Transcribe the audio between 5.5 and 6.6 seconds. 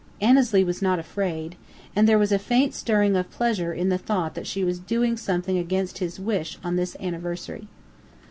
against his wish